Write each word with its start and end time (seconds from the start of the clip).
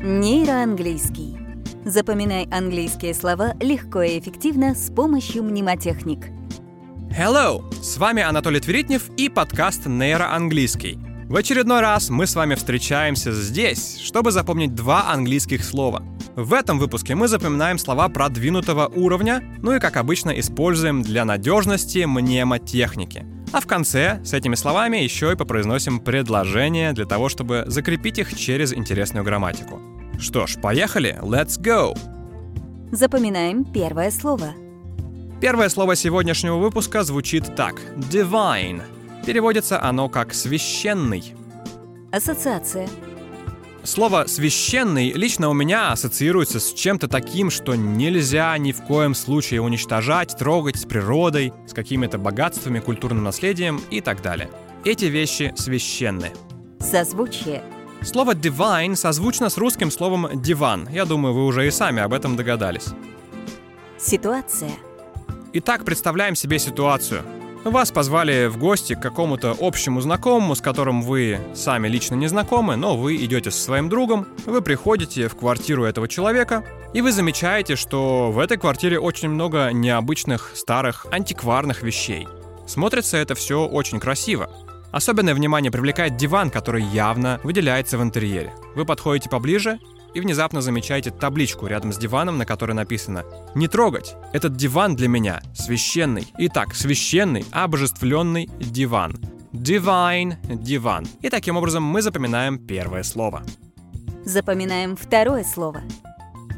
Нейроанглийский. 0.00 1.36
Запоминай 1.84 2.46
английские 2.52 3.14
слова 3.14 3.54
легко 3.58 4.02
и 4.02 4.20
эффективно 4.20 4.76
с 4.76 4.92
помощью 4.92 5.42
мнемотехник. 5.42 6.26
Hello! 7.10 7.64
С 7.82 7.98
вами 7.98 8.22
Анатолий 8.22 8.60
Тверитнев 8.60 9.10
и 9.16 9.28
подкаст 9.28 9.86
«Нейроанглийский». 9.86 11.00
В 11.26 11.34
очередной 11.34 11.80
раз 11.80 12.10
мы 12.10 12.28
с 12.28 12.36
вами 12.36 12.54
встречаемся 12.54 13.32
здесь, 13.32 13.98
чтобы 13.98 14.30
запомнить 14.30 14.76
два 14.76 15.10
английских 15.10 15.64
слова. 15.64 16.04
В 16.36 16.52
этом 16.54 16.78
выпуске 16.78 17.16
мы 17.16 17.26
запоминаем 17.26 17.76
слова 17.76 18.08
продвинутого 18.08 18.86
уровня, 18.86 19.42
ну 19.62 19.74
и, 19.74 19.80
как 19.80 19.96
обычно, 19.96 20.30
используем 20.30 21.02
для 21.02 21.24
надежности 21.24 22.04
мнемотехники. 22.04 23.26
А 23.52 23.60
в 23.60 23.66
конце 23.66 24.20
с 24.24 24.34
этими 24.34 24.54
словами 24.54 24.98
еще 24.98 25.32
и 25.32 25.36
попроизносим 25.36 26.00
предложения 26.00 26.92
для 26.92 27.06
того, 27.06 27.28
чтобы 27.28 27.64
закрепить 27.66 28.18
их 28.18 28.36
через 28.36 28.72
интересную 28.74 29.24
грамматику. 29.24 29.80
Что 30.18 30.46
ж, 30.46 30.56
поехали, 30.60 31.18
let's 31.22 31.58
go! 31.60 31.96
Запоминаем 32.92 33.64
первое 33.64 34.10
слово. 34.10 34.54
Первое 35.40 35.68
слово 35.68 35.94
сегодняшнего 35.94 36.56
выпуска 36.56 37.04
звучит 37.04 37.54
так– 37.54 37.80
divine. 37.96 38.82
Переводится 39.24 39.80
оно 39.82 40.08
как 40.08 40.34
«священный». 40.34 41.34
Ассоциация. 42.10 42.88
Слово 43.84 44.24
«священный» 44.26 45.12
лично 45.12 45.48
у 45.48 45.54
меня 45.54 45.92
ассоциируется 45.92 46.60
с 46.60 46.72
чем-то 46.72 47.08
таким, 47.08 47.50
что 47.50 47.74
нельзя 47.74 48.56
ни 48.58 48.72
в 48.72 48.82
коем 48.82 49.14
случае 49.14 49.62
уничтожать, 49.62 50.36
трогать 50.36 50.76
с 50.76 50.84
природой, 50.84 51.52
с 51.66 51.72
какими-то 51.72 52.18
богатствами, 52.18 52.80
культурным 52.80 53.24
наследием 53.24 53.80
и 53.90 54.00
так 54.00 54.20
далее. 54.20 54.50
Эти 54.84 55.06
вещи 55.06 55.54
священны. 55.56 56.32
Созвучие. 56.80 57.62
Слово 58.02 58.34
«divine» 58.34 58.94
созвучно 58.94 59.48
с 59.48 59.56
русским 59.56 59.90
словом 59.90 60.40
«диван». 60.42 60.88
Я 60.90 61.04
думаю, 61.04 61.34
вы 61.34 61.46
уже 61.46 61.66
и 61.66 61.70
сами 61.70 62.02
об 62.02 62.12
этом 62.12 62.36
догадались. 62.36 62.88
Ситуация. 63.98 64.70
Итак, 65.52 65.84
представляем 65.84 66.34
себе 66.34 66.58
ситуацию. 66.58 67.22
Вас 67.68 67.92
позвали 67.92 68.46
в 68.46 68.56
гости 68.56 68.94
к 68.94 69.00
какому-то 69.00 69.54
общему 69.60 70.00
знакомому, 70.00 70.54
с 70.54 70.60
которым 70.60 71.02
вы 71.02 71.38
сами 71.54 71.86
лично 71.86 72.14
не 72.14 72.26
знакомы, 72.26 72.76
но 72.76 72.96
вы 72.96 73.16
идете 73.16 73.50
со 73.50 73.60
своим 73.60 73.90
другом, 73.90 74.26
вы 74.46 74.62
приходите 74.62 75.28
в 75.28 75.36
квартиру 75.36 75.84
этого 75.84 76.08
человека, 76.08 76.64
и 76.94 77.02
вы 77.02 77.12
замечаете, 77.12 77.76
что 77.76 78.32
в 78.32 78.38
этой 78.38 78.56
квартире 78.56 78.98
очень 78.98 79.28
много 79.28 79.70
необычных, 79.72 80.52
старых, 80.54 81.06
антикварных 81.10 81.82
вещей. 81.82 82.26
Смотрится 82.66 83.18
это 83.18 83.34
все 83.34 83.66
очень 83.66 84.00
красиво. 84.00 84.50
Особенное 84.90 85.34
внимание 85.34 85.70
привлекает 85.70 86.16
диван, 86.16 86.50
который 86.50 86.82
явно 86.82 87.38
выделяется 87.44 87.98
в 87.98 88.02
интерьере. 88.02 88.54
Вы 88.74 88.86
подходите 88.86 89.28
поближе 89.28 89.78
и 90.18 90.20
внезапно 90.20 90.60
замечаете 90.60 91.10
табличку 91.10 91.66
рядом 91.66 91.92
с 91.92 91.96
диваном, 91.96 92.38
на 92.38 92.44
которой 92.44 92.72
написано 92.72 93.24
«Не 93.54 93.68
трогать! 93.68 94.16
Этот 94.32 94.56
диван 94.56 94.96
для 94.96 95.06
меня 95.06 95.40
священный». 95.54 96.26
Итак, 96.38 96.74
священный, 96.74 97.46
обожествленный 97.52 98.50
диван. 98.58 99.16
Divine 99.52 100.56
диван. 100.56 101.06
И 101.22 101.30
таким 101.30 101.56
образом 101.56 101.84
мы 101.84 102.02
запоминаем 102.02 102.58
первое 102.58 103.04
слово. 103.04 103.44
Запоминаем 104.24 104.96
второе 104.96 105.44
слово. 105.44 105.82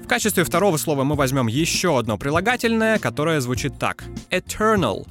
В 0.02 0.08
качестве 0.08 0.42
второго 0.42 0.78
слова 0.78 1.04
мы 1.04 1.14
возьмем 1.14 1.46
еще 1.46 1.98
одно 1.98 2.16
прилагательное, 2.16 2.98
которое 2.98 3.40
звучит 3.40 3.78
так. 3.78 4.04
Eternal. 4.30 5.06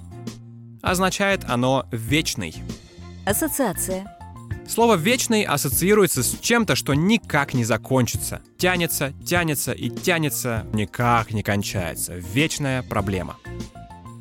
Означает 0.82 1.46
оно 1.48 1.86
«вечный». 1.92 2.56
Ассоциация. 3.26 4.19
Слово 4.70 4.98
«вечный» 4.98 5.42
ассоциируется 5.44 6.22
с 6.22 6.38
чем-то, 6.40 6.76
что 6.76 6.94
никак 6.94 7.56
не 7.56 7.66
закончится. 7.66 8.42
Тянется, 8.60 9.14
тянется 9.26 9.72
и 9.72 9.90
тянется, 9.90 10.64
никак 10.74 11.34
не 11.34 11.42
кончается. 11.42 12.14
Вечная 12.14 12.84
проблема. 12.84 13.38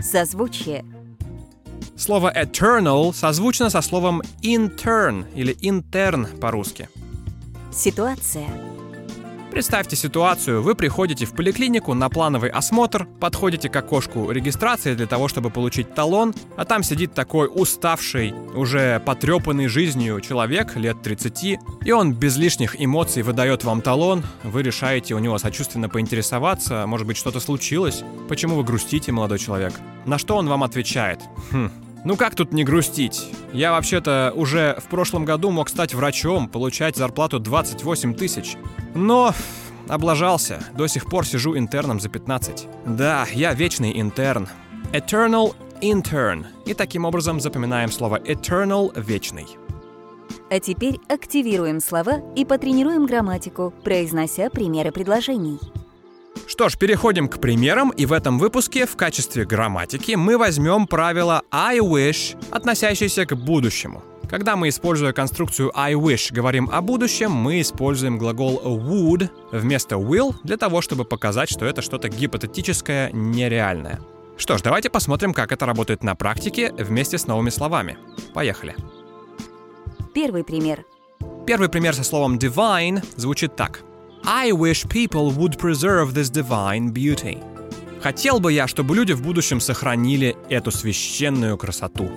Созвучие. 0.01 0.87
Слово 1.99 2.33
eternal 2.35 3.13
созвучно 3.13 3.69
со 3.69 3.83
словом 3.83 4.23
intern 4.41 5.27
или 5.35 5.55
intern 5.61 6.39
по-русски. 6.39 6.89
Ситуация. 7.71 8.49
Представьте 9.51 9.97
ситуацию, 9.97 10.63
вы 10.63 10.75
приходите 10.75 11.25
в 11.25 11.33
поликлинику 11.33 11.95
на 11.95 12.09
плановый 12.11 12.51
осмотр, 12.51 13.07
подходите 13.19 13.69
к 13.69 13.77
окошку 13.77 14.31
регистрации 14.31 14.95
для 14.95 15.07
того, 15.07 15.27
чтобы 15.27 15.51
получить 15.51 15.95
талон, 15.95 16.35
а 16.57 16.65
там 16.65 16.83
сидит 16.83 17.15
такой 17.15 17.51
уставший, 17.53 18.35
уже 18.55 19.01
потрепанный 19.05 19.67
жизнью 19.67 20.21
человек 20.21 20.77
лет 20.77 21.01
30, 21.03 21.59
и 21.85 21.93
он 21.93 22.13
без 22.13 22.37
лишних 22.37 22.81
эмоций 22.81 23.23
выдает 23.23 23.65
вам 23.65 23.81
талон, 23.81 24.23
вы 24.45 24.63
решаете 24.63 25.15
у 25.15 25.19
него 25.19 25.39
сочувственно 25.39 25.89
поинтересоваться, 25.89 26.87
может 26.87 27.07
быть 27.07 27.17
что-то 27.17 27.41
случилось, 27.41 28.03
почему 28.29 28.55
вы 28.55 28.65
грустите, 28.65 29.13
молодой 29.13 29.39
человек. 29.39 29.73
На 30.05 30.19
что 30.19 30.37
он 30.37 30.47
вам 30.49 30.63
отвечает? 30.63 31.21
Хм, 31.51 31.71
ну 32.05 32.17
как 32.17 32.35
тут 32.35 32.53
не 32.53 32.65
грустить? 32.65 33.31
Я 33.53 33.73
вообще-то 33.73 34.33
уже 34.35 34.79
в 34.81 34.89
прошлом 34.89 35.25
году 35.25 35.51
мог 35.51 35.69
стать 35.69 35.95
врачом, 35.95 36.49
получать 36.49 36.97
зарплату 36.97 37.39
28 37.39 38.15
тысяч. 38.15 38.57
Но 38.95 39.35
облажался. 39.89 40.63
До 40.75 40.87
сих 40.87 41.07
пор 41.07 41.27
сижу 41.27 41.57
интерном 41.57 42.01
за 42.01 42.09
15. 42.09 42.69
Да, 42.87 43.27
я 43.33 43.55
вечный 43.55 44.01
интерн. 44.01 44.49
Eternal 44.93 45.55
intern. 45.81 46.47
И 46.67 46.75
таким 46.75 47.05
образом 47.05 47.41
запоминаем 47.41 47.91
слово 47.91 48.19
eternal– 48.21 48.93
вечный. 49.01 49.47
А 50.51 50.61
теперь 50.61 50.99
активируем 51.09 51.81
слова 51.81 52.23
и 52.35 52.45
потренируем 52.45 53.07
грамматику, 53.07 53.73
произнося 53.85 54.49
примеры 54.49 54.93
предложений. 54.93 55.61
Что 56.49 56.71
ж, 56.71 56.79
переходим 56.79 57.29
к 57.29 57.41
примерам, 57.41 57.91
и 57.91 58.07
в 58.07 58.13
этом 58.13 58.39
выпуске 58.39 58.87
в 58.87 58.97
качестве 58.97 59.45
грамматики 59.45 60.13
мы 60.13 60.39
возьмем 60.39 60.87
правило 60.87 61.43
I 61.51 61.79
wish, 61.81 62.43
относящееся 62.51 63.27
к 63.27 63.37
будущему. 63.37 64.03
Когда 64.31 64.57
мы, 64.57 64.71
используя 64.71 65.13
конструкцию 65.13 65.71
I 65.79 65.93
wish, 65.93 66.33
говорим 66.33 66.71
о 66.73 66.81
будущем, 66.81 67.33
мы 67.33 67.61
используем 67.61 68.17
глагол 68.17 68.63
would 68.65 69.29
вместо 69.53 69.97
will 69.97 70.35
для 70.43 70.57
того, 70.57 70.81
чтобы 70.81 71.05
показать, 71.05 71.51
что 71.51 71.67
это 71.67 71.83
что-то 71.83 72.09
гипотетическое, 72.09 73.11
нереальное. 73.13 74.01
Что 74.39 74.57
ж, 74.57 74.63
давайте 74.63 74.89
посмотрим, 74.89 75.35
как 75.35 75.53
это 75.53 75.67
работает 75.67 76.03
на 76.03 76.15
практике 76.15 76.73
вместе 76.79 77.19
с 77.19 77.27
новыми 77.27 77.51
словами. 77.51 77.99
Поехали. 78.33 78.75
Первый 80.15 80.45
пример. 80.45 80.87
Первый 81.47 81.69
пример 81.69 81.95
со 81.95 82.05
словом 82.05 82.39
divine 82.39 83.05
звучит 83.17 83.55
так. 83.55 83.83
I 84.25 84.53
wish 84.53 84.87
people 84.89 85.31
would 85.33 85.59
preserve 85.59 86.15
this 86.15 86.31
divine 86.31 86.93
beauty. 86.93 87.39
Хотел 88.01 88.41
бы 88.41 88.53
я, 88.53 88.67
чтобы 88.67 88.95
люди 88.95 89.13
в 89.13 89.23
будущем 89.23 89.61
сохранили 89.61 90.37
эту 90.49 90.71
священную 90.71 91.57
красоту. 91.57 92.11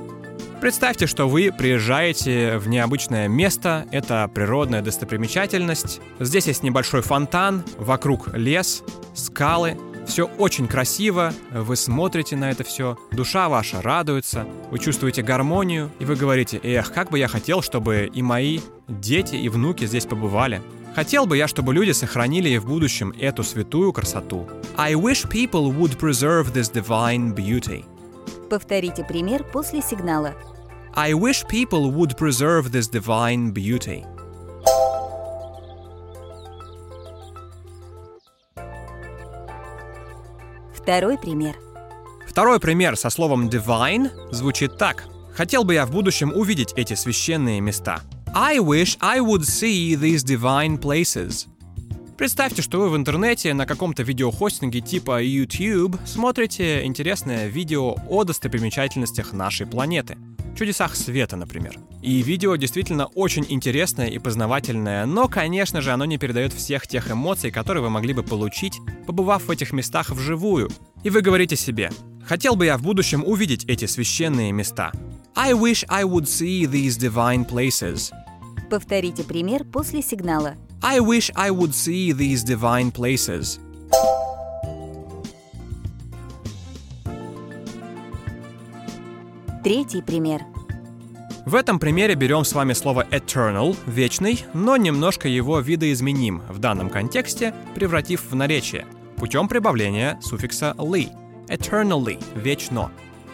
Представьте, 0.60 1.08
что 1.08 1.28
вы 1.28 1.52
приезжаете 1.52 2.58
в 2.60 2.68
необычное 2.68 3.28
место, 3.28 3.88
это 3.92 4.30
природная 4.32 4.84
достопримечательность. 4.84 6.02
Здесь 6.20 6.46
есть 6.46 6.62
небольшой 6.62 7.02
фонтан, 7.02 7.64
вокруг 7.78 8.36
лес, 8.36 8.84
скалы. 9.16 9.78
Все 10.06 10.26
очень 10.38 10.68
красиво, 10.68 11.34
вы 11.52 11.76
смотрите 11.76 12.36
на 12.36 12.52
это 12.52 12.64
все, 12.64 12.98
душа 13.12 13.50
ваша 13.50 13.82
радуется, 13.82 14.48
вы 14.72 14.80
чувствуете 14.80 15.22
гармонию, 15.22 15.92
и 16.00 16.06
вы 16.06 16.16
говорите, 16.16 16.60
эх, 16.62 16.92
как 16.92 17.12
бы 17.12 17.20
я 17.20 17.28
хотел, 17.28 17.62
чтобы 17.62 18.10
и 18.12 18.22
мои 18.22 18.60
дети, 18.88 19.36
и 19.36 19.48
внуки 19.48 19.86
здесь 19.86 20.06
побывали. 20.06 20.62
Хотел 20.96 21.26
бы 21.26 21.38
я, 21.38 21.48
чтобы 21.48 21.74
люди 21.74 21.92
сохранили 21.92 22.50
и 22.50 22.58
в 22.58 22.66
будущем 22.66 23.14
эту 23.20 23.44
святую 23.44 23.94
красоту. 23.94 24.48
I 24.76 24.94
wish 24.94 25.28
people 25.30 25.72
would 25.74 25.98
preserve 25.98 26.54
this 26.54 26.72
divine 26.72 27.34
beauty. 27.34 27.86
Повторите 28.50 29.06
пример 29.06 29.46
после 29.46 29.82
сигнала. 29.82 30.34
I 30.94 31.14
wish 31.14 31.46
people 31.50 31.90
would 31.94 32.18
preserve 32.18 32.72
this 32.72 32.92
divine 32.92 33.54
beauty. 33.54 34.04
Второй 40.76 41.18
пример. 41.18 41.56
Второй 42.28 42.60
пример 42.60 42.98
со 42.98 43.10
словом 43.10 43.48
divine 43.48 44.10
звучит 44.32 44.78
так. 44.78 45.06
Хотел 45.34 45.64
бы 45.64 45.76
я 45.76 45.86
в 45.86 45.92
будущем 45.92 46.34
увидеть 46.36 46.74
эти 46.76 46.96
священные 46.96 47.62
места. 47.62 48.02
I 48.34 48.60
wish 48.60 48.98
I 49.02 49.20
would 49.20 49.42
see 49.42 49.94
these 49.94 50.24
divine 50.24 50.80
places. 50.80 51.48
Представьте, 52.18 52.62
что 52.62 52.80
вы 52.80 52.90
в 52.90 52.96
интернете 52.96 53.54
на 53.54 53.66
каком-то 53.66 54.04
видеохостинге 54.04 54.80
типа 54.80 55.22
YouTube 55.22 55.98
смотрите 56.06 56.86
интересное 56.86 57.48
видео 57.48 57.98
о 58.08 58.24
достопримечательностях 58.24 59.34
нашей 59.34 59.68
планеты. 59.68 60.18
Чудесах 60.58 60.96
света, 60.96 61.36
например. 61.36 61.78
И 62.02 62.22
видео 62.22 62.56
действительно 62.56 63.08
очень 63.08 63.46
интересное 63.50 64.08
и 64.08 64.18
познавательное, 64.18 65.06
но, 65.06 65.28
конечно 65.28 65.82
же, 65.82 65.92
оно 65.92 66.06
не 66.06 66.18
передает 66.18 66.54
всех 66.54 66.88
тех 66.88 67.12
эмоций, 67.12 67.52
которые 67.52 67.84
вы 67.84 67.90
могли 67.90 68.14
бы 68.14 68.24
получить, 68.24 68.80
побывав 69.06 69.44
в 69.44 69.52
этих 69.52 69.74
местах 69.74 70.10
вживую. 70.10 70.70
И 71.04 71.10
вы 71.10 71.22
говорите 71.22 71.58
себе, 71.58 71.92
хотел 72.26 72.56
бы 72.56 72.66
я 72.66 72.78
в 72.78 72.82
будущем 72.82 73.26
увидеть 73.26 73.66
эти 73.66 73.86
священные 73.86 74.54
места. 74.54 74.94
I 75.36 75.54
wish 75.54 75.86
I 75.90 76.04
would 76.04 76.28
see 76.28 76.66
these 76.66 76.98
divine 76.98 77.46
places. 77.46 78.12
Повторите 78.72 79.26
пример 79.26 79.66
после 79.66 80.02
сигнала. 80.02 80.56
I 80.82 81.00
wish 81.02 81.30
I 81.36 81.50
would 81.50 81.74
see 81.74 82.14
these 82.14 82.46
divine 82.46 82.90
places. 82.90 83.60
Третий 89.62 90.02
пример. 90.02 90.44
В 91.46 91.56
этом 91.56 91.80
примере 91.80 92.16
берем 92.16 92.46
с 92.46 92.54
вами 92.54 92.72
слово 92.72 93.06
eternal, 93.12 93.76
вечный, 93.88 94.46
но 94.54 94.78
немножко 94.78 95.28
его 95.28 95.60
видоизменим 95.60 96.42
в 96.48 96.60
данном 96.60 96.90
контексте, 96.90 97.54
превратив 97.76 98.32
в 98.32 98.36
наречие, 98.36 98.86
путем 99.18 99.50
прибавления 99.50 100.18
суффикса 100.22 100.76
ly. 100.78 101.10
Eternally– 101.50 102.24
вечно. 102.36 102.90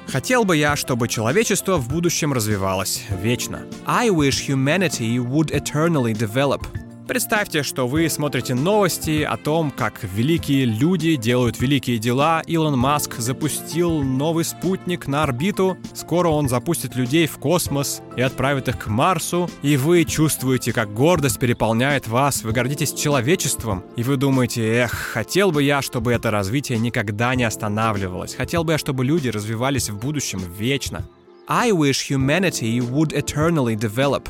Хотел 0.08 0.46
бы 0.46 0.56
я, 0.56 0.76
чтобы 0.76 1.08
человечество 1.08 1.78
в 1.78 1.90
будущем 1.90 2.34
развивалось 2.34 3.04
вечно. 3.22 3.62
I 3.86 4.10
wish 4.10 4.48
humanity 4.48 5.18
would 5.18 5.52
eternally 5.52 6.14
develop– 6.14 6.66
Представьте, 7.08 7.64
что 7.64 7.88
вы 7.88 8.10
смотрите 8.10 8.54
новости 8.54 9.24
о 9.24 9.38
том, 9.38 9.72
как 9.72 10.04
великие 10.04 10.66
люди 10.66 11.16
делают 11.16 11.58
великие 11.58 12.00
дела. 12.00 12.44
Илон 12.46 12.78
Маск 12.78 13.16
запустил 13.16 14.04
новый 14.04 14.44
спутник 14.44 15.08
на 15.08 15.24
орбиту. 15.24 15.78
Скоро 15.94 16.28
он 16.28 16.50
запустит 16.50 16.96
людей 16.96 17.26
в 17.26 17.38
космос 17.38 18.02
и 18.18 18.22
отправит 18.22 18.68
их 18.68 18.78
к 18.78 18.88
Марсу. 18.88 19.50
И 19.62 19.78
вы 19.78 20.04
чувствуете, 20.04 20.74
как 20.74 20.94
гордость 20.94 21.40
переполняет 21.40 22.10
вас. 22.10 22.44
Вы 22.44 22.52
гордитесь 22.52 22.92
человечеством. 22.92 23.86
И 23.96 24.04
вы 24.04 24.18
думаете, 24.18 24.68
эх, 24.68 24.92
хотел 24.92 25.52
бы 25.52 25.64
я, 25.64 25.82
чтобы 25.82 26.12
это 26.12 26.30
развитие 26.30 26.78
никогда 26.78 27.36
не 27.36 27.46
останавливалось. 27.46 28.36
Хотел 28.36 28.66
бы 28.66 28.74
я, 28.74 28.78
чтобы 28.78 29.06
люди 29.06 29.30
развивались 29.30 29.90
в 29.90 29.98
будущем 29.98 30.42
вечно. 30.60 31.08
I 31.48 31.72
wish 31.72 32.10
humanity 32.10 32.82
would 32.82 33.14
eternally 33.14 33.78
develop. 33.78 34.28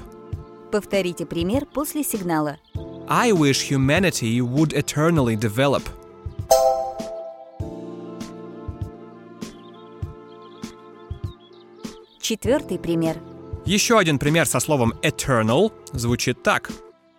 Повторите 0.72 1.26
пример 1.26 1.66
после 1.66 2.04
сигнала. 2.04 2.58
I 3.08 3.32
wish 3.32 3.70
humanity 3.70 4.42
would 4.42 4.74
eternally 4.74 5.38
develop. 5.38 5.84
Четвертый 12.20 12.78
пример. 12.78 13.18
Еще 13.66 13.98
один 13.98 14.20
пример 14.20 14.46
со 14.46 14.60
словом 14.60 14.94
eternal 15.02 15.72
звучит 15.94 16.44
так. 16.44 16.70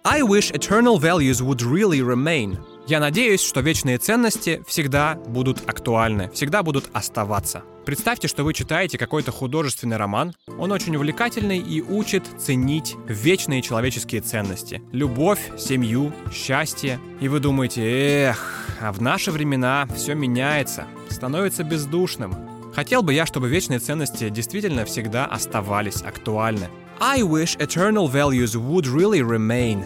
I 0.04 0.20
wish 0.20 0.50
eternal 0.52 0.98
values 0.98 1.40
would 1.40 1.62
really 1.62 2.00
remain. 2.00 2.58
Я 2.86 3.00
надеюсь, 3.00 3.42
что 3.42 3.60
вечные 3.60 3.96
ценности 3.96 4.62
всегда 4.66 5.14
будут 5.14 5.68
актуальны, 5.68 6.30
всегда 6.32 6.62
будут 6.62 6.90
оставаться. 6.92 7.62
Представьте, 7.88 8.28
что 8.28 8.44
вы 8.44 8.52
читаете 8.52 8.98
какой-то 8.98 9.32
художественный 9.32 9.96
роман. 9.96 10.34
Он 10.58 10.72
очень 10.72 10.94
увлекательный 10.94 11.56
и 11.56 11.80
учит 11.80 12.22
ценить 12.36 12.96
вечные 13.06 13.62
человеческие 13.62 14.20
ценности. 14.20 14.82
Любовь, 14.92 15.40
семью, 15.56 16.12
счастье. 16.30 17.00
И 17.22 17.28
вы 17.28 17.40
думаете, 17.40 17.80
эх, 17.82 18.76
а 18.82 18.92
в 18.92 19.00
наши 19.00 19.32
времена 19.32 19.88
все 19.96 20.12
меняется, 20.12 20.84
становится 21.08 21.64
бездушным. 21.64 22.34
Хотел 22.74 23.02
бы 23.02 23.14
я, 23.14 23.24
чтобы 23.24 23.48
вечные 23.48 23.78
ценности 23.78 24.28
действительно 24.28 24.84
всегда 24.84 25.24
оставались 25.24 26.02
актуальны. 26.02 26.68
I 27.00 27.22
wish 27.22 27.56
eternal 27.56 28.06
values 28.06 28.54
would 28.54 28.84
really 28.84 29.22
remain. 29.22 29.82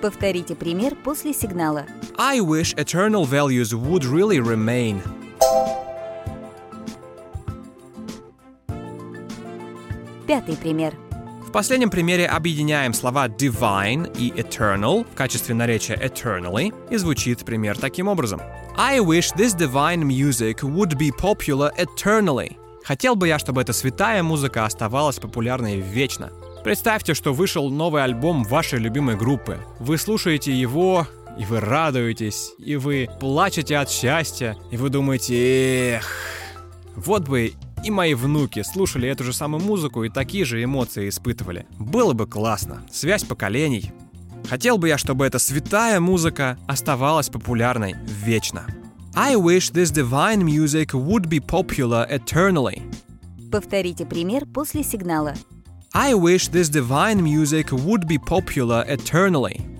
Повторите 0.00 0.54
пример 0.54 0.94
после 1.04 1.34
сигнала. 1.34 1.84
I 2.16 2.40
wish 2.40 2.74
eternal 2.78 3.26
values 3.26 3.74
would 3.74 4.04
really 4.04 4.40
remain. 4.40 5.02
Пятый 10.28 10.56
пример. 10.56 10.94
В 11.40 11.50
последнем 11.50 11.88
примере 11.88 12.26
объединяем 12.26 12.92
слова 12.92 13.28
divine 13.28 14.14
и 14.18 14.30
eternal 14.30 15.06
в 15.10 15.14
качестве 15.14 15.54
наречия 15.54 15.96
eternally, 15.96 16.74
и 16.90 16.98
звучит 16.98 17.46
пример 17.46 17.78
таким 17.78 18.08
образом. 18.08 18.42
I 18.76 18.98
wish 18.98 19.34
this 19.34 19.56
divine 19.56 20.02
music 20.02 20.56
would 20.60 20.98
be 20.98 21.10
popular 21.18 21.70
eternally. 21.78 22.58
Хотел 22.84 23.16
бы 23.16 23.26
я, 23.26 23.38
чтобы 23.38 23.62
эта 23.62 23.72
святая 23.72 24.22
музыка 24.22 24.66
оставалась 24.66 25.18
популярной 25.18 25.80
вечно. 25.80 26.30
Представьте, 26.62 27.14
что 27.14 27.32
вышел 27.32 27.70
новый 27.70 28.04
альбом 28.04 28.44
вашей 28.44 28.80
любимой 28.80 29.16
группы. 29.16 29.56
Вы 29.80 29.96
слушаете 29.96 30.52
его, 30.52 31.06
и 31.38 31.46
вы 31.46 31.60
радуетесь, 31.60 32.50
и 32.58 32.76
вы 32.76 33.08
плачете 33.18 33.78
от 33.78 33.88
счастья, 33.88 34.58
и 34.70 34.76
вы 34.76 34.90
думаете, 34.90 35.94
эх, 35.94 36.06
вот 36.96 37.26
бы 37.26 37.54
и 37.84 37.90
мои 37.90 38.14
внуки 38.14 38.62
слушали 38.62 39.08
эту 39.08 39.24
же 39.24 39.32
самую 39.32 39.62
музыку 39.62 40.04
и 40.04 40.08
такие 40.08 40.44
же 40.44 40.62
эмоции 40.62 41.08
испытывали. 41.08 41.66
Было 41.78 42.12
бы 42.12 42.26
классно. 42.26 42.82
Связь 42.90 43.24
поколений. 43.24 43.92
Хотел 44.48 44.78
бы 44.78 44.88
я, 44.88 44.98
чтобы 44.98 45.26
эта 45.26 45.38
святая 45.38 46.00
музыка 46.00 46.58
оставалась 46.66 47.28
популярной 47.28 47.94
вечно. 48.04 48.66
I 49.14 49.34
wish 49.34 49.72
this 49.72 49.92
divine 49.92 50.42
music 50.42 50.92
would 50.92 51.28
be 51.28 51.40
popular 51.40 52.06
eternally. 52.08 52.82
Повторите 53.50 54.04
пример 54.04 54.46
после 54.46 54.82
сигнала. 54.82 55.34
I 55.94 56.14
wish 56.14 56.50
this 56.50 56.68
divine 56.68 57.22
music 57.22 57.72
would 57.72 58.06
be 58.06 58.18
popular 58.18 58.84
eternally. 58.86 59.77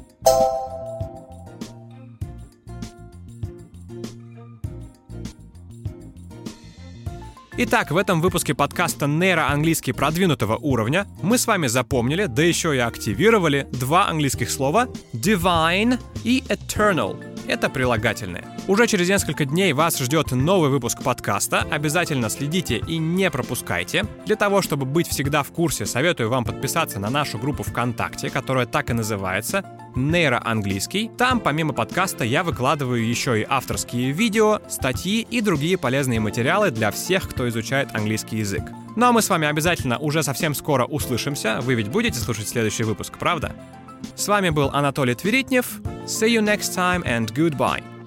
Итак, 7.60 7.90
в 7.90 7.96
этом 7.96 8.20
выпуске 8.20 8.54
подкаста 8.54 9.08
нейроанглийский 9.08 9.92
продвинутого 9.92 10.56
уровня 10.58 11.08
мы 11.22 11.38
с 11.38 11.48
вами 11.48 11.66
запомнили, 11.66 12.26
да 12.26 12.44
еще 12.44 12.76
и 12.76 12.78
активировали 12.78 13.66
два 13.72 14.06
английских 14.06 14.48
слова 14.48 14.86
divine 15.12 15.98
и 16.22 16.44
eternal. 16.46 17.16
Это 17.48 17.68
прилагательные. 17.68 18.44
Уже 18.68 18.86
через 18.86 19.08
несколько 19.08 19.44
дней 19.44 19.72
вас 19.72 19.98
ждет 19.98 20.30
новый 20.30 20.70
выпуск 20.70 21.02
подкаста. 21.02 21.66
Обязательно 21.68 22.30
следите 22.30 22.76
и 22.76 22.98
не 22.98 23.28
пропускайте. 23.28 24.04
Для 24.24 24.36
того, 24.36 24.62
чтобы 24.62 24.86
быть 24.86 25.08
всегда 25.08 25.42
в 25.42 25.50
курсе, 25.50 25.84
советую 25.84 26.30
вам 26.30 26.44
подписаться 26.44 27.00
на 27.00 27.10
нашу 27.10 27.38
группу 27.38 27.64
ВКонтакте, 27.64 28.30
которая 28.30 28.66
так 28.66 28.90
и 28.90 28.92
называется 28.92 29.64
нейроанглийский. 29.98 31.10
Там, 31.18 31.40
помимо 31.40 31.72
подкаста, 31.72 32.24
я 32.24 32.42
выкладываю 32.42 33.06
еще 33.06 33.40
и 33.40 33.46
авторские 33.48 34.12
видео, 34.12 34.60
статьи 34.68 35.26
и 35.28 35.40
другие 35.40 35.76
полезные 35.76 36.20
материалы 36.20 36.70
для 36.70 36.90
всех, 36.90 37.28
кто 37.28 37.48
изучает 37.48 37.94
английский 37.94 38.38
язык. 38.38 38.62
Ну 38.96 39.06
а 39.06 39.12
мы 39.12 39.22
с 39.22 39.28
вами 39.28 39.46
обязательно 39.46 39.98
уже 39.98 40.22
совсем 40.22 40.54
скоро 40.54 40.84
услышимся. 40.84 41.60
Вы 41.60 41.74
ведь 41.74 41.88
будете 41.88 42.18
слушать 42.18 42.48
следующий 42.48 42.84
выпуск, 42.84 43.18
правда? 43.18 43.54
С 44.14 44.28
вами 44.28 44.50
был 44.50 44.70
Анатолий 44.72 45.14
Тверитнев. 45.14 45.80
See 46.06 46.28
you 46.28 46.40
next 46.40 46.74
time 46.76 47.04
and 47.04 47.32
goodbye. 47.34 47.97